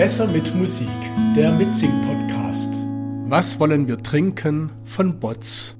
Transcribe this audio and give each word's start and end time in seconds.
Besser 0.00 0.26
mit 0.28 0.54
Musik, 0.54 0.88
der 1.36 1.52
Mitsing-Podcast. 1.52 2.72
Was 3.28 3.60
wollen 3.60 3.86
wir 3.86 4.02
trinken 4.02 4.72
von 4.86 5.20
Botz? 5.20 5.76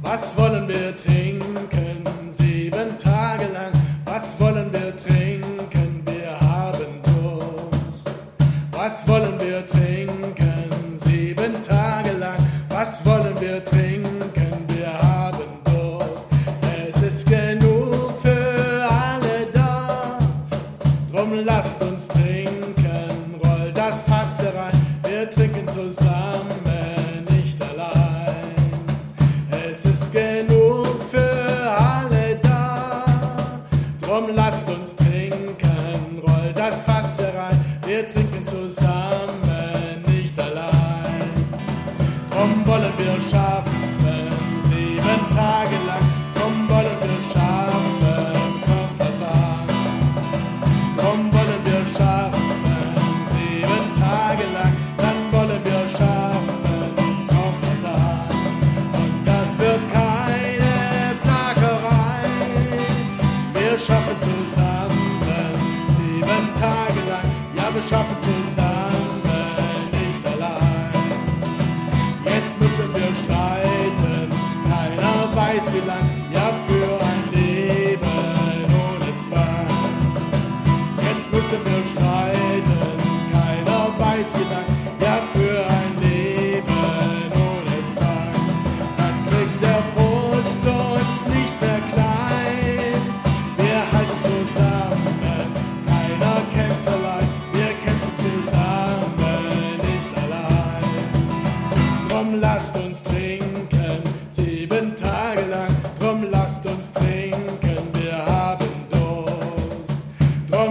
Was 0.00 0.34
wollen 0.38 0.66
wir 0.66 0.96
trinken 0.96 2.04
sieben 2.30 2.98
Tage 2.98 3.44
lang? 3.52 3.72
Was 4.06 4.40
wollen 4.40 4.72
wir 4.72 4.96
trinken? 4.96 6.02
Wir 6.06 6.40
haben 6.40 7.02
Durst. 7.02 8.10
Was 8.72 9.06
wollen 9.06 9.15
lasst 21.46 21.80
uns 21.82 22.08
trinken, 22.08 23.40
roll 23.44 23.72
das 23.72 24.02
Fass 24.02 24.42
herein. 24.42 24.72
Wir 25.04 25.30
trinken 25.30 25.66
zusammen, 25.68 27.24
nicht 27.30 27.58
allein. 27.62 28.52
Es 29.50 29.84
ist 29.84 30.12
genug 30.12 31.00
für 31.08 31.70
alle 31.78 32.36
da. 32.42 33.04
Drum 34.02 34.34
lasst 34.34 34.68
uns 34.68 34.96
trinken, 34.96 36.20
roll 36.26 36.52
das 36.54 36.80
Fass 36.80 37.18
herein. 37.18 37.58
Wir 37.84 38.08
trinken 38.12 38.44
zusammen, 38.44 40.02
nicht 40.08 40.38
allein. 40.40 41.30
Drum 42.30 42.66
wollen 42.66 42.92
wir 42.98 43.20
schaffen, 43.30 44.30
sieben 44.68 45.36
Tage 45.36 45.76
lang. 45.85 45.85
Schaffen 67.88 68.16
zusammen, 68.20 68.45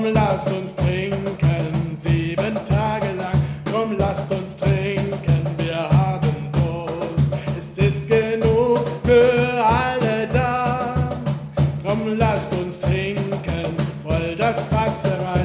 Drum 0.05 0.13
lasst 0.13 0.51
uns 0.51 0.75
trinken, 0.75 1.95
sieben 1.95 2.53
Tage 2.69 3.07
lang. 3.17 3.41
Drum 3.65 3.97
lasst 3.97 4.31
uns 4.31 4.55
trinken, 4.55 5.41
wir 5.57 5.89
haben 5.89 6.51
Durst. 6.51 7.75
Es 7.79 7.85
ist 7.87 8.07
genug 8.07 8.81
für 9.03 9.65
alle 9.65 10.27
da. 10.31 10.95
Drum 11.83 12.19
lasst 12.19 12.53
uns 12.53 12.79
trinken, 12.81 13.75
roll 14.07 14.35
das 14.37 14.61
Fass 14.65 15.05
herein. 15.05 15.44